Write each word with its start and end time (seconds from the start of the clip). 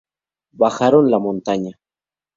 Bajaron 0.53 1.11
la 1.11 1.19
montaña. 1.19 1.77